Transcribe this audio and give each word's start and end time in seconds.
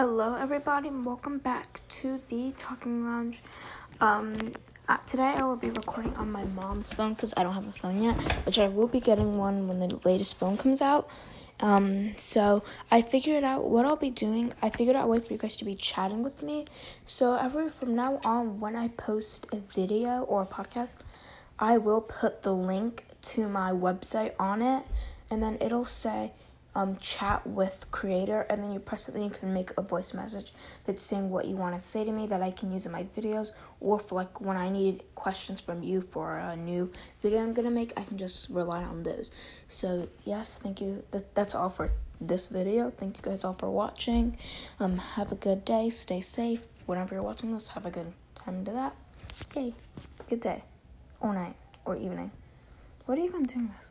Hello, 0.00 0.36
everybody, 0.36 0.86
and 0.86 1.04
welcome 1.04 1.38
back 1.38 1.80
to 1.88 2.20
the 2.28 2.54
Talking 2.56 3.04
Lounge. 3.04 3.42
Um, 4.00 4.52
today 5.08 5.34
I 5.36 5.42
will 5.42 5.56
be 5.56 5.70
recording 5.70 6.14
on 6.14 6.30
my 6.30 6.44
mom's 6.44 6.94
phone 6.94 7.14
because 7.14 7.34
I 7.36 7.42
don't 7.42 7.54
have 7.54 7.66
a 7.66 7.72
phone 7.72 8.00
yet, 8.00 8.14
which 8.46 8.60
I 8.60 8.68
will 8.68 8.86
be 8.86 9.00
getting 9.00 9.38
one 9.38 9.66
when 9.66 9.80
the 9.80 9.98
latest 10.04 10.38
phone 10.38 10.56
comes 10.56 10.80
out. 10.80 11.08
Um, 11.58 12.16
so 12.16 12.62
I 12.92 13.02
figured 13.02 13.42
out 13.42 13.64
what 13.64 13.86
I'll 13.86 13.96
be 13.96 14.10
doing. 14.10 14.52
I 14.62 14.70
figured 14.70 14.94
out 14.94 15.02
a 15.02 15.08
way 15.08 15.18
for 15.18 15.32
you 15.32 15.38
guys 15.40 15.56
to 15.56 15.64
be 15.64 15.74
chatting 15.74 16.22
with 16.22 16.44
me. 16.44 16.66
So 17.04 17.34
every 17.34 17.68
from 17.68 17.96
now 17.96 18.20
on, 18.24 18.60
when 18.60 18.76
I 18.76 18.86
post 18.86 19.48
a 19.52 19.56
video 19.56 20.22
or 20.22 20.42
a 20.42 20.46
podcast, 20.46 20.94
I 21.58 21.76
will 21.76 22.02
put 22.02 22.42
the 22.42 22.54
link 22.54 23.04
to 23.22 23.48
my 23.48 23.72
website 23.72 24.34
on 24.38 24.62
it, 24.62 24.84
and 25.28 25.42
then 25.42 25.58
it'll 25.60 25.84
say 25.84 26.30
um, 26.78 26.96
chat 26.98 27.44
with 27.44 27.90
creator 27.90 28.46
and 28.48 28.62
then 28.62 28.70
you 28.70 28.78
press 28.78 29.08
it 29.08 29.16
and 29.16 29.24
you 29.24 29.30
can 29.30 29.52
make 29.52 29.72
a 29.76 29.82
voice 29.82 30.14
message 30.14 30.52
that's 30.84 31.02
saying 31.02 31.28
what 31.28 31.46
you 31.46 31.56
want 31.56 31.74
to 31.74 31.80
say 31.80 32.04
to 32.04 32.12
me 32.12 32.24
that 32.28 32.40
I 32.40 32.52
can 32.52 32.70
use 32.70 32.86
in 32.86 32.92
my 32.92 33.02
videos 33.02 33.50
or 33.80 33.98
for 33.98 34.14
like 34.14 34.40
when 34.40 34.56
I 34.56 34.70
need 34.70 35.02
questions 35.16 35.60
from 35.60 35.82
you 35.82 36.00
for 36.00 36.38
a 36.38 36.56
new 36.56 36.92
video 37.20 37.40
I'm 37.40 37.52
gonna 37.52 37.72
make 37.72 37.98
I 37.98 38.04
can 38.04 38.16
just 38.16 38.48
rely 38.48 38.84
on 38.84 39.02
those. 39.02 39.32
So 39.66 40.08
yes 40.24 40.58
thank 40.58 40.80
you. 40.80 41.02
That, 41.10 41.34
that's 41.34 41.56
all 41.56 41.68
for 41.68 41.90
this 42.20 42.46
video. 42.46 42.92
Thank 42.96 43.16
you 43.16 43.24
guys 43.24 43.42
all 43.42 43.54
for 43.54 43.70
watching. 43.70 44.38
Um 44.78 44.98
have 44.98 45.32
a 45.32 45.36
good 45.36 45.64
day. 45.64 45.90
Stay 45.90 46.20
safe. 46.20 46.64
Whenever 46.86 47.16
you're 47.16 47.24
watching 47.24 47.52
this 47.52 47.70
have 47.70 47.86
a 47.86 47.90
good 47.90 48.12
time 48.36 48.64
to 48.66 48.70
that. 48.70 48.94
Yay. 49.56 49.74
Good 50.28 50.40
day. 50.40 50.62
Or 51.20 51.34
night. 51.34 51.56
Or 51.84 51.96
evening. 51.96 52.30
What 53.06 53.18
are 53.18 53.20
you 53.20 53.26
even 53.26 53.46
doing 53.46 53.68
this 53.74 53.90